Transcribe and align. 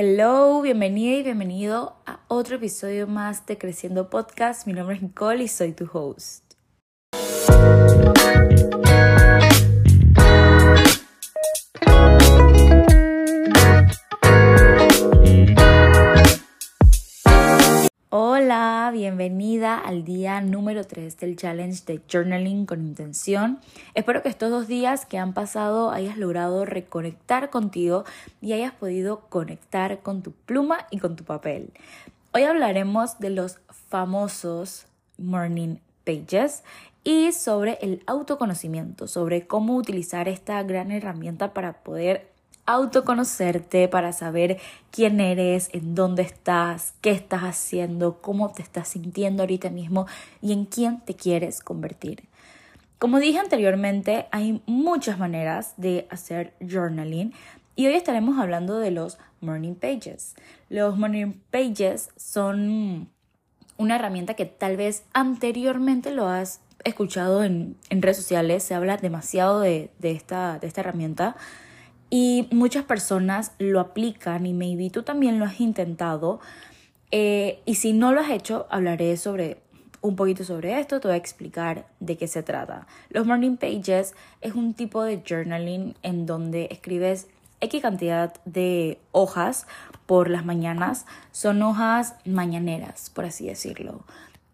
Hello, 0.00 0.62
bienvenida 0.62 1.16
y 1.16 1.22
bienvenido 1.24 1.96
a 2.06 2.20
otro 2.28 2.54
episodio 2.54 3.08
más 3.08 3.46
de 3.46 3.58
Creciendo 3.58 4.08
Podcast. 4.08 4.64
Mi 4.64 4.72
nombre 4.72 4.94
es 4.94 5.02
Nicole 5.02 5.42
y 5.42 5.48
soy 5.48 5.72
tu 5.72 5.88
host. 5.92 6.54
Bienvenida 18.90 19.78
al 19.78 20.04
día 20.04 20.40
número 20.40 20.84
3 20.84 21.18
del 21.18 21.36
challenge 21.36 21.84
de 21.84 22.00
journaling 22.10 22.64
con 22.64 22.80
intención. 22.80 23.60
Espero 23.94 24.22
que 24.22 24.30
estos 24.30 24.50
dos 24.50 24.66
días 24.66 25.04
que 25.04 25.18
han 25.18 25.34
pasado 25.34 25.90
hayas 25.90 26.16
logrado 26.16 26.64
reconectar 26.64 27.50
contigo 27.50 28.04
y 28.40 28.54
hayas 28.54 28.72
podido 28.72 29.20
conectar 29.28 30.00
con 30.00 30.22
tu 30.22 30.32
pluma 30.32 30.86
y 30.90 30.98
con 30.98 31.16
tu 31.16 31.24
papel. 31.24 31.72
Hoy 32.32 32.44
hablaremos 32.44 33.18
de 33.18 33.30
los 33.30 33.58
famosos 33.88 34.86
morning 35.18 35.76
pages 36.04 36.62
y 37.04 37.32
sobre 37.32 37.78
el 37.82 38.02
autoconocimiento, 38.06 39.06
sobre 39.06 39.46
cómo 39.46 39.76
utilizar 39.76 40.28
esta 40.28 40.62
gran 40.62 40.92
herramienta 40.92 41.52
para 41.52 41.82
poder 41.82 42.30
autoconocerte, 42.68 43.88
para 43.88 44.12
saber 44.12 44.58
quién 44.90 45.20
eres, 45.20 45.70
en 45.72 45.94
dónde 45.94 46.22
estás, 46.22 46.92
qué 47.00 47.10
estás 47.10 47.42
haciendo, 47.42 48.20
cómo 48.20 48.52
te 48.52 48.60
estás 48.60 48.88
sintiendo 48.88 49.42
ahorita 49.42 49.70
mismo 49.70 50.06
y 50.42 50.52
en 50.52 50.66
quién 50.66 51.00
te 51.00 51.14
quieres 51.14 51.60
convertir. 51.62 52.24
Como 52.98 53.20
dije 53.20 53.38
anteriormente, 53.38 54.26
hay 54.32 54.62
muchas 54.66 55.18
maneras 55.18 55.72
de 55.78 56.06
hacer 56.10 56.52
journaling 56.60 57.32
y 57.74 57.86
hoy 57.86 57.94
estaremos 57.94 58.38
hablando 58.38 58.78
de 58.78 58.90
los 58.90 59.16
morning 59.40 59.74
pages. 59.74 60.34
Los 60.68 60.98
morning 60.98 61.32
pages 61.50 62.10
son 62.16 63.08
una 63.78 63.96
herramienta 63.96 64.34
que 64.34 64.44
tal 64.44 64.76
vez 64.76 65.04
anteriormente 65.14 66.10
lo 66.10 66.28
has 66.28 66.60
escuchado 66.84 67.44
en, 67.44 67.76
redes 67.88 68.18
sociales, 68.18 68.62
se 68.62 68.74
habla 68.74 68.98
demasiado 68.98 69.60
de, 69.60 69.90
esta, 70.02 70.58
de 70.58 70.66
esta 70.66 70.82
herramienta 70.82 71.34
y 72.10 72.48
muchas 72.50 72.84
personas 72.84 73.52
lo 73.58 73.80
aplican 73.80 74.46
y 74.46 74.52
maybe 74.52 74.90
tú 74.90 75.02
también 75.02 75.38
lo 75.38 75.44
has 75.44 75.60
intentado. 75.60 76.40
Eh, 77.10 77.60
y 77.64 77.76
si 77.76 77.92
no 77.92 78.12
lo 78.12 78.20
has 78.20 78.30
hecho, 78.30 78.66
hablaré 78.70 79.16
sobre 79.16 79.58
un 80.00 80.16
poquito 80.16 80.44
sobre 80.44 80.78
esto, 80.78 81.00
te 81.00 81.08
voy 81.08 81.14
a 81.14 81.18
explicar 81.18 81.86
de 82.00 82.16
qué 82.16 82.28
se 82.28 82.42
trata. 82.42 82.86
Los 83.10 83.26
morning 83.26 83.56
pages 83.56 84.14
es 84.40 84.54
un 84.54 84.74
tipo 84.74 85.02
de 85.02 85.22
journaling 85.26 85.96
en 86.02 86.26
donde 86.26 86.68
escribes 86.70 87.28
X 87.60 87.82
cantidad 87.82 88.34
de 88.44 88.98
hojas 89.12 89.66
por 90.06 90.30
las 90.30 90.44
mañanas. 90.44 91.06
Son 91.32 91.60
hojas 91.62 92.14
mañaneras, 92.24 93.10
por 93.10 93.24
así 93.24 93.46
decirlo. 93.46 94.04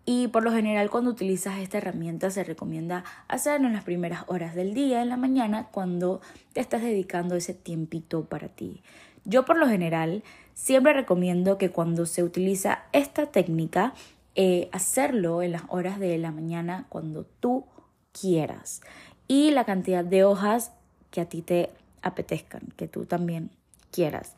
Y 0.06 0.28
por 0.28 0.42
lo 0.42 0.52
general 0.52 0.90
cuando 0.90 1.10
utilizas 1.10 1.58
esta 1.58 1.78
herramienta 1.78 2.30
se 2.30 2.44
recomienda 2.44 3.04
hacerlo 3.26 3.68
en 3.68 3.72
las 3.72 3.84
primeras 3.84 4.24
horas 4.26 4.54
del 4.54 4.74
día, 4.74 5.02
en 5.02 5.08
la 5.08 5.16
mañana, 5.16 5.68
cuando 5.70 6.20
te 6.52 6.60
estás 6.60 6.82
dedicando 6.82 7.36
ese 7.36 7.54
tiempito 7.54 8.24
para 8.24 8.48
ti. 8.48 8.82
Yo 9.24 9.46
por 9.46 9.56
lo 9.56 9.66
general 9.66 10.22
siempre 10.52 10.92
recomiendo 10.92 11.56
que 11.56 11.70
cuando 11.70 12.04
se 12.04 12.22
utiliza 12.22 12.82
esta 12.92 13.26
técnica, 13.26 13.94
eh, 14.34 14.68
hacerlo 14.72 15.42
en 15.42 15.52
las 15.52 15.62
horas 15.68 15.98
de 15.98 16.18
la 16.18 16.32
mañana 16.32 16.86
cuando 16.88 17.24
tú 17.24 17.64
quieras. 18.12 18.82
Y 19.26 19.52
la 19.52 19.64
cantidad 19.64 20.04
de 20.04 20.24
hojas 20.24 20.72
que 21.10 21.22
a 21.22 21.28
ti 21.28 21.40
te 21.40 21.70
apetezcan, 22.02 22.62
que 22.76 22.88
tú 22.88 23.06
también 23.06 23.50
quieras. 23.90 24.34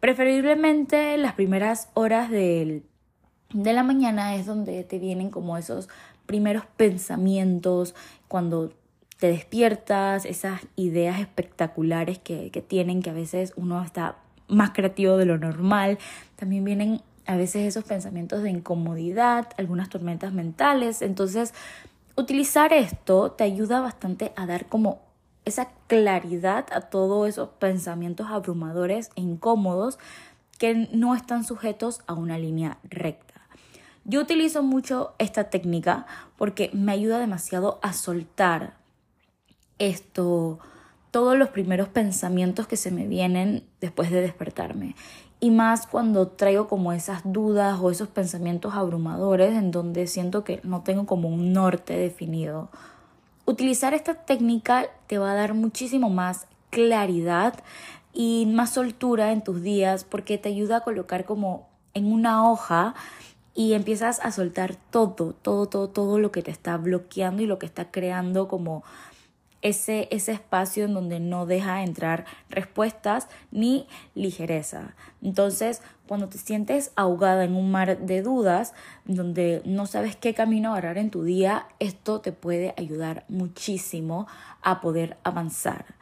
Preferiblemente 0.00 1.16
las 1.16 1.34
primeras 1.34 1.88
horas 1.94 2.30
del 2.30 2.84
de 3.52 3.72
la 3.72 3.82
mañana 3.82 4.34
es 4.34 4.46
donde 4.46 4.84
te 4.84 4.98
vienen 4.98 5.30
como 5.30 5.56
esos 5.56 5.88
primeros 6.26 6.64
pensamientos, 6.76 7.94
cuando 8.28 8.72
te 9.18 9.28
despiertas, 9.28 10.24
esas 10.24 10.62
ideas 10.76 11.20
espectaculares 11.20 12.18
que, 12.18 12.50
que 12.50 12.62
tienen, 12.62 13.02
que 13.02 13.10
a 13.10 13.14
veces 13.14 13.52
uno 13.56 13.82
está 13.82 14.16
más 14.48 14.70
creativo 14.70 15.16
de 15.16 15.26
lo 15.26 15.38
normal. 15.38 15.98
También 16.36 16.64
vienen 16.64 17.02
a 17.26 17.36
veces 17.36 17.66
esos 17.66 17.84
pensamientos 17.84 18.42
de 18.42 18.50
incomodidad, 18.50 19.48
algunas 19.58 19.88
tormentas 19.88 20.32
mentales. 20.32 21.02
Entonces, 21.02 21.54
utilizar 22.16 22.72
esto 22.72 23.32
te 23.32 23.44
ayuda 23.44 23.80
bastante 23.80 24.32
a 24.36 24.46
dar 24.46 24.66
como 24.66 25.00
esa 25.44 25.68
claridad 25.86 26.66
a 26.72 26.82
todos 26.82 27.28
esos 27.28 27.48
pensamientos 27.50 28.28
abrumadores 28.30 29.10
e 29.16 29.20
incómodos 29.20 29.98
que 30.58 30.88
no 30.92 31.14
están 31.14 31.44
sujetos 31.44 32.02
a 32.06 32.14
una 32.14 32.38
línea 32.38 32.78
recta. 32.84 33.31
Yo 34.04 34.20
utilizo 34.20 34.62
mucho 34.62 35.14
esta 35.18 35.44
técnica 35.44 36.06
porque 36.36 36.70
me 36.72 36.92
ayuda 36.92 37.18
demasiado 37.18 37.78
a 37.82 37.92
soltar 37.92 38.74
esto, 39.78 40.58
todos 41.10 41.36
los 41.36 41.50
primeros 41.50 41.88
pensamientos 41.88 42.66
que 42.66 42.76
se 42.76 42.90
me 42.90 43.06
vienen 43.06 43.64
después 43.80 44.10
de 44.10 44.20
despertarme. 44.20 44.96
Y 45.38 45.50
más 45.50 45.86
cuando 45.86 46.28
traigo 46.28 46.68
como 46.68 46.92
esas 46.92 47.22
dudas 47.24 47.78
o 47.80 47.90
esos 47.90 48.08
pensamientos 48.08 48.74
abrumadores 48.74 49.56
en 49.56 49.70
donde 49.70 50.06
siento 50.06 50.44
que 50.44 50.60
no 50.62 50.82
tengo 50.82 51.06
como 51.06 51.28
un 51.28 51.52
norte 51.52 51.96
definido. 51.96 52.70
Utilizar 53.44 53.92
esta 53.94 54.14
técnica 54.14 54.86
te 55.06 55.18
va 55.18 55.32
a 55.32 55.34
dar 55.34 55.54
muchísimo 55.54 56.10
más 56.10 56.46
claridad 56.70 57.54
y 58.12 58.46
más 58.46 58.70
soltura 58.70 59.32
en 59.32 59.42
tus 59.42 59.62
días 59.62 60.04
porque 60.04 60.38
te 60.38 60.48
ayuda 60.48 60.78
a 60.78 60.80
colocar 60.80 61.24
como 61.24 61.68
en 61.94 62.12
una 62.12 62.48
hoja 62.50 62.94
y 63.54 63.74
empiezas 63.74 64.20
a 64.20 64.32
soltar 64.32 64.76
todo, 64.90 65.34
todo, 65.34 65.66
todo, 65.66 65.88
todo 65.88 66.18
lo 66.18 66.32
que 66.32 66.42
te 66.42 66.50
está 66.50 66.76
bloqueando 66.76 67.42
y 67.42 67.46
lo 67.46 67.58
que 67.58 67.66
está 67.66 67.90
creando 67.90 68.48
como 68.48 68.82
ese, 69.62 70.08
ese 70.10 70.32
espacio 70.32 70.84
en 70.84 70.94
donde 70.94 71.20
no 71.20 71.46
deja 71.46 71.82
entrar 71.82 72.24
respuestas 72.50 73.28
ni 73.50 73.86
ligereza. 74.14 74.94
Entonces, 75.22 75.82
cuando 76.06 76.28
te 76.28 76.38
sientes 76.38 76.90
ahogada 76.96 77.44
en 77.44 77.54
un 77.54 77.70
mar 77.70 77.98
de 77.98 78.22
dudas, 78.22 78.74
donde 79.04 79.62
no 79.64 79.86
sabes 79.86 80.16
qué 80.16 80.34
camino 80.34 80.72
agarrar 80.72 80.98
en 80.98 81.10
tu 81.10 81.22
día, 81.22 81.66
esto 81.78 82.20
te 82.20 82.32
puede 82.32 82.74
ayudar 82.76 83.24
muchísimo 83.28 84.26
a 84.62 84.80
poder 84.80 85.16
avanzar. 85.22 86.01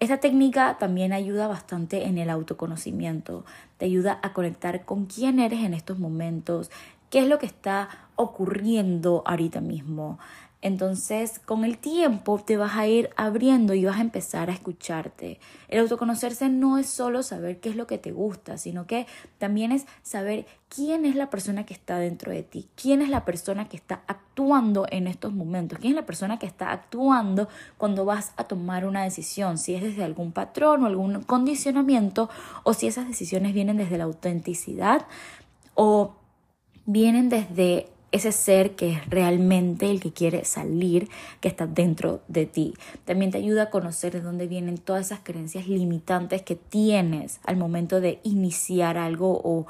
Esta 0.00 0.16
técnica 0.16 0.78
también 0.78 1.12
ayuda 1.12 1.46
bastante 1.46 2.06
en 2.06 2.16
el 2.16 2.30
autoconocimiento, 2.30 3.44
te 3.76 3.84
ayuda 3.84 4.18
a 4.22 4.32
conectar 4.32 4.86
con 4.86 5.04
quién 5.04 5.38
eres 5.38 5.60
en 5.60 5.74
estos 5.74 5.98
momentos, 5.98 6.70
qué 7.10 7.18
es 7.18 7.28
lo 7.28 7.38
que 7.38 7.44
está 7.44 7.90
ocurriendo 8.16 9.22
ahorita 9.26 9.60
mismo. 9.60 10.18
Entonces, 10.62 11.38
con 11.38 11.64
el 11.64 11.78
tiempo 11.78 12.38
te 12.38 12.58
vas 12.58 12.76
a 12.76 12.86
ir 12.86 13.08
abriendo 13.16 13.72
y 13.72 13.86
vas 13.86 13.96
a 13.96 14.02
empezar 14.02 14.50
a 14.50 14.52
escucharte. 14.52 15.40
El 15.68 15.80
autoconocerse 15.80 16.50
no 16.50 16.76
es 16.76 16.86
solo 16.86 17.22
saber 17.22 17.60
qué 17.60 17.70
es 17.70 17.76
lo 17.76 17.86
que 17.86 17.96
te 17.96 18.12
gusta, 18.12 18.58
sino 18.58 18.86
que 18.86 19.06
también 19.38 19.72
es 19.72 19.86
saber 20.02 20.44
quién 20.68 21.06
es 21.06 21.16
la 21.16 21.30
persona 21.30 21.64
que 21.64 21.72
está 21.72 21.98
dentro 21.98 22.30
de 22.30 22.42
ti, 22.42 22.68
quién 22.76 23.00
es 23.00 23.08
la 23.08 23.24
persona 23.24 23.70
que 23.70 23.78
está 23.78 24.02
actuando 24.06 24.86
en 24.90 25.06
estos 25.06 25.32
momentos, 25.32 25.78
quién 25.78 25.92
es 25.92 25.96
la 25.96 26.06
persona 26.06 26.38
que 26.38 26.46
está 26.46 26.72
actuando 26.72 27.48
cuando 27.78 28.04
vas 28.04 28.32
a 28.36 28.44
tomar 28.44 28.84
una 28.84 29.02
decisión, 29.02 29.56
si 29.56 29.74
es 29.74 29.82
desde 29.82 30.04
algún 30.04 30.32
patrón 30.32 30.84
o 30.84 30.86
algún 30.86 31.22
condicionamiento 31.22 32.28
o 32.64 32.74
si 32.74 32.86
esas 32.86 33.08
decisiones 33.08 33.54
vienen 33.54 33.78
desde 33.78 33.96
la 33.96 34.04
autenticidad 34.04 35.06
o 35.74 36.16
vienen 36.84 37.30
desde 37.30 37.88
ese 38.12 38.32
ser 38.32 38.74
que 38.74 38.92
es 38.92 39.10
realmente 39.10 39.90
el 39.90 40.00
que 40.00 40.12
quiere 40.12 40.44
salir, 40.44 41.08
que 41.40 41.48
está 41.48 41.66
dentro 41.66 42.20
de 42.28 42.46
ti. 42.46 42.74
También 43.04 43.30
te 43.30 43.38
ayuda 43.38 43.64
a 43.64 43.70
conocer 43.70 44.12
de 44.12 44.20
dónde 44.20 44.46
vienen 44.46 44.78
todas 44.78 45.06
esas 45.06 45.20
creencias 45.22 45.68
limitantes 45.68 46.42
que 46.42 46.56
tienes 46.56 47.40
al 47.44 47.56
momento 47.56 48.00
de 48.00 48.20
iniciar 48.24 48.98
algo 48.98 49.40
o, 49.44 49.66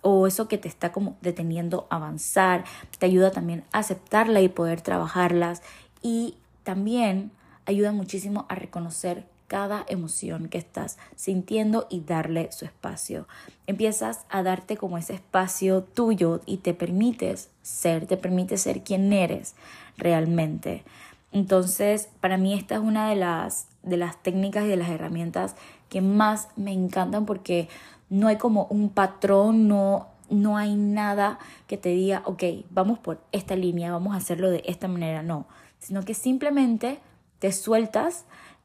o 0.00 0.26
eso 0.26 0.48
que 0.48 0.58
te 0.58 0.68
está 0.68 0.92
como 0.92 1.16
deteniendo 1.22 1.86
avanzar. 1.90 2.64
Te 2.98 3.06
ayuda 3.06 3.30
también 3.32 3.64
a 3.72 3.80
aceptarla 3.80 4.40
y 4.40 4.48
poder 4.48 4.80
trabajarlas. 4.80 5.62
Y 6.02 6.36
también 6.62 7.32
ayuda 7.66 7.92
muchísimo 7.92 8.46
a 8.48 8.54
reconocer 8.54 9.24
cada 9.52 9.84
emoción 9.86 10.48
que 10.48 10.56
estás 10.56 10.96
sintiendo 11.14 11.86
y 11.90 12.00
darle 12.00 12.50
su 12.52 12.64
espacio. 12.64 13.28
Empiezas 13.66 14.24
a 14.30 14.42
darte 14.42 14.78
como 14.78 14.96
ese 14.96 15.12
espacio 15.12 15.82
tuyo 15.82 16.40
y 16.46 16.56
te 16.56 16.72
permites 16.72 17.50
ser, 17.60 18.06
te 18.06 18.16
permites 18.16 18.62
ser 18.62 18.82
quien 18.82 19.12
eres 19.12 19.54
realmente. 19.98 20.84
Entonces, 21.32 22.08
para 22.22 22.38
mí 22.38 22.54
esta 22.54 22.76
es 22.76 22.80
una 22.80 23.10
de 23.10 23.16
las, 23.16 23.66
de 23.82 23.98
las 23.98 24.22
técnicas 24.22 24.64
y 24.64 24.68
de 24.68 24.78
las 24.78 24.88
herramientas 24.88 25.54
que 25.90 26.00
más 26.00 26.48
me 26.56 26.72
encantan 26.72 27.26
porque 27.26 27.68
no 28.08 28.28
hay 28.28 28.38
como 28.38 28.64
un 28.70 28.88
patrón, 28.88 29.68
no, 29.68 30.06
no 30.30 30.56
hay 30.56 30.76
nada 30.76 31.38
que 31.66 31.76
te 31.76 31.90
diga, 31.90 32.22
ok, 32.24 32.42
vamos 32.70 32.98
por 32.98 33.20
esta 33.32 33.54
línea, 33.54 33.92
vamos 33.92 34.14
a 34.14 34.16
hacerlo 34.16 34.48
de 34.48 34.62
esta 34.64 34.88
manera, 34.88 35.22
no, 35.22 35.44
sino 35.78 36.02
que 36.06 36.14
simplemente 36.14 37.00
te 37.38 37.52
sueltas 37.52 38.24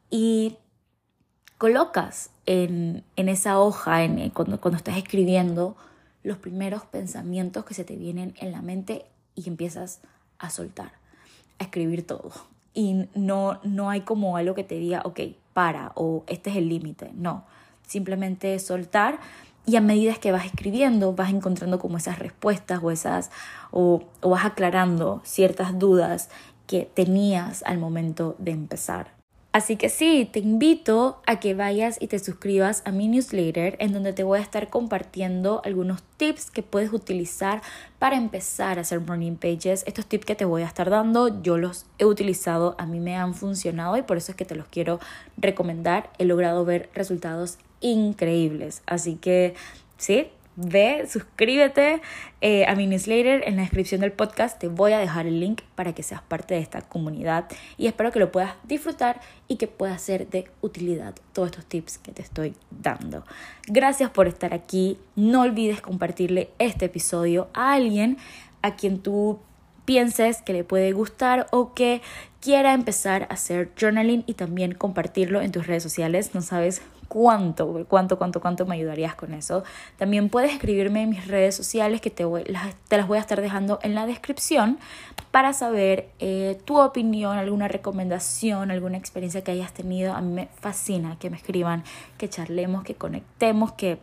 y 0.09 0.55
colocas 1.57 2.29
en, 2.45 3.03
esa 3.15 3.59
hoja, 3.59 4.03
en, 4.03 4.29
cuando, 4.29 4.59
cuando 4.59 4.77
estás 4.77 4.97
escribiendo, 4.97 5.75
los 6.23 6.37
primeros 6.37 6.83
pensamientos 6.83 7.65
que 7.65 7.73
se 7.73 7.83
te 7.83 7.95
vienen 7.95 8.33
en 8.39 8.51
la 8.51 8.61
mente 8.61 9.05
y 9.35 9.47
empiezas 9.47 10.01
a 10.39 10.49
soltar, 10.49 10.91
a 11.59 11.63
escribir 11.63 12.05
todo. 12.05 12.31
Y 12.73 13.07
no, 13.15 13.59
no 13.63 13.89
hay 13.89 14.01
como 14.01 14.37
algo 14.37 14.53
que 14.53 14.63
te 14.63 14.75
diga, 14.75 15.01
ok, 15.03 15.19
para 15.53 15.91
o 15.95 16.23
este 16.27 16.49
es 16.49 16.57
el 16.57 16.69
límite. 16.69 17.11
No, 17.15 17.43
simplemente 17.87 18.57
soltar 18.59 19.19
y 19.65 19.75
a 19.75 19.81
medida 19.81 20.13
que 20.15 20.31
vas 20.31 20.45
escribiendo 20.45 21.13
vas 21.13 21.29
encontrando 21.29 21.79
como 21.79 21.97
esas 21.97 22.19
respuestas 22.19 22.79
o 22.83 22.91
esas 22.91 23.31
o, 23.71 24.03
o 24.21 24.29
vas 24.29 24.45
aclarando 24.45 25.21
ciertas 25.23 25.77
dudas 25.79 26.29
que 26.67 26.89
tenías 26.93 27.63
al 27.63 27.77
momento 27.79 28.35
de 28.37 28.51
empezar. 28.51 29.16
Así 29.57 29.75
que 29.75 29.89
sí, 29.89 30.29
te 30.31 30.37
invito 30.37 31.19
a 31.25 31.39
que 31.39 31.55
vayas 31.55 31.97
y 31.99 32.05
te 32.05 32.19
suscribas 32.19 32.83
a 32.85 32.91
mi 32.91 33.07
newsletter 33.07 33.75
en 33.79 33.91
donde 33.91 34.13
te 34.13 34.21
voy 34.21 34.37
a 34.37 34.43
estar 34.43 34.69
compartiendo 34.69 35.63
algunos 35.65 36.03
tips 36.17 36.51
que 36.51 36.61
puedes 36.61 36.93
utilizar 36.93 37.63
para 37.97 38.17
empezar 38.17 38.77
a 38.77 38.81
hacer 38.81 38.99
morning 38.99 39.35
pages. 39.35 39.83
Estos 39.87 40.05
tips 40.05 40.25
que 40.25 40.35
te 40.35 40.45
voy 40.45 40.61
a 40.61 40.67
estar 40.67 40.91
dando, 40.91 41.41
yo 41.41 41.57
los 41.57 41.87
he 41.97 42.05
utilizado, 42.05 42.75
a 42.77 42.85
mí 42.85 42.99
me 42.99 43.15
han 43.15 43.33
funcionado 43.33 43.97
y 43.97 44.03
por 44.03 44.17
eso 44.17 44.31
es 44.31 44.35
que 44.35 44.45
te 44.45 44.53
los 44.53 44.67
quiero 44.67 44.99
recomendar. 45.37 46.11
He 46.19 46.25
logrado 46.25 46.63
ver 46.63 46.91
resultados 46.93 47.57
increíbles. 47.81 48.83
Así 48.85 49.15
que 49.15 49.55
sí, 49.97 50.27
ve, 50.57 51.07
suscríbete 51.07 52.01
eh, 52.41 52.65
a 52.65 52.75
mi 52.75 52.87
newsletter. 52.87 53.43
En 53.47 53.55
la 53.55 53.61
descripción 53.61 54.01
del 54.01 54.11
podcast 54.11 54.59
te 54.59 54.67
voy 54.67 54.91
a 54.91 54.97
dejar 54.97 55.27
el 55.27 55.39
link 55.39 55.61
para 55.75 55.93
que 55.93 56.03
seas 56.03 56.21
parte 56.21 56.55
de 56.55 56.59
esta 56.59 56.81
comunidad 56.81 57.45
y 57.77 57.87
espero 57.87 58.11
que 58.11 58.19
lo 58.19 58.31
puedas 58.31 58.55
disfrutar 58.63 59.21
y 59.47 59.55
que 59.55 59.67
pueda 59.67 59.97
ser 59.99 60.27
de 60.27 60.49
utilidad 60.61 61.15
todos 61.31 61.51
estos 61.51 61.65
tips 61.65 61.99
que 61.99 62.11
te 62.11 62.23
estoy 62.23 62.55
dando. 62.71 63.23
Gracias 63.67 64.09
por 64.09 64.27
estar 64.27 64.53
aquí. 64.53 64.97
No 65.15 65.41
olvides 65.41 65.79
compartirle 65.79 66.49
este 66.59 66.85
episodio 66.85 67.47
a 67.53 67.73
alguien 67.73 68.17
a 68.63 68.75
quien 68.75 68.99
tú 68.99 69.39
pienses 69.87 70.41
que 70.41 70.51
le 70.51 70.65
puede 70.65 70.91
gustar 70.91 71.47
o 71.51 71.73
que 71.73 72.01
quiera 72.41 72.73
empezar 72.73 73.23
a 73.23 73.35
hacer 73.35 73.71
journaling 73.79 74.25
y 74.27 74.33
también 74.33 74.73
compartirlo 74.73 75.41
en 75.41 75.53
tus 75.53 75.65
redes 75.65 75.81
sociales. 75.81 76.35
No 76.35 76.41
sabes 76.41 76.81
cuánto, 77.07 77.85
cuánto, 77.87 78.17
cuánto, 78.17 78.41
cuánto 78.41 78.65
me 78.65 78.75
ayudarías 78.75 79.15
con 79.15 79.33
eso. 79.33 79.63
También 79.95 80.27
puedes 80.27 80.51
escribirme 80.51 81.03
en 81.03 81.09
mis 81.11 81.25
redes 81.25 81.55
sociales 81.55 82.01
que 82.01 82.09
te, 82.09 82.25
las, 82.47 82.75
te 82.89 82.97
las 82.97 83.07
voy 83.07 83.17
a 83.17 83.21
estar 83.21 83.39
dejando 83.39 83.79
en 83.81 83.95
la 83.95 84.05
descripción 84.05 84.77
para 85.31 85.53
saber 85.53 86.09
eh, 86.19 86.59
tu 86.65 86.81
opinión, 86.81 87.37
alguna 87.37 87.69
recomendación, 87.69 88.71
alguna 88.71 88.97
experiencia 88.97 89.41
que 89.41 89.51
hayas 89.51 89.73
tenido. 89.73 90.13
A 90.13 90.19
mí 90.19 90.33
me 90.33 90.49
fascina 90.59 91.15
que 91.17 91.29
me 91.29 91.37
escriban, 91.37 91.85
que 92.17 92.27
charlemos, 92.27 92.83
que 92.83 92.95
conectemos, 92.95 93.71
que 93.71 93.99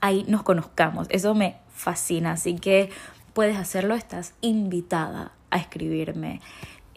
ahí 0.00 0.24
nos 0.28 0.42
conozcamos. 0.44 1.08
Eso 1.10 1.34
me 1.34 1.56
fascina. 1.74 2.32
Así 2.32 2.54
que 2.56 2.88
puedes 3.38 3.56
hacerlo, 3.56 3.94
estás 3.94 4.34
invitada 4.40 5.30
a 5.50 5.58
escribirme. 5.58 6.40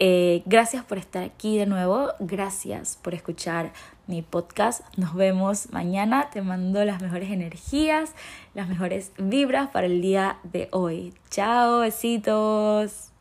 Eh, 0.00 0.42
gracias 0.44 0.84
por 0.84 0.98
estar 0.98 1.22
aquí 1.22 1.56
de 1.56 1.66
nuevo, 1.66 2.08
gracias 2.18 2.98
por 3.00 3.14
escuchar 3.14 3.72
mi 4.08 4.22
podcast. 4.22 4.80
Nos 4.96 5.14
vemos 5.14 5.70
mañana, 5.70 6.30
te 6.30 6.42
mando 6.42 6.84
las 6.84 7.00
mejores 7.00 7.30
energías, 7.30 8.16
las 8.54 8.68
mejores 8.68 9.12
vibras 9.18 9.68
para 9.68 9.86
el 9.86 10.02
día 10.02 10.38
de 10.42 10.66
hoy. 10.72 11.14
Chao, 11.30 11.78
besitos. 11.78 13.12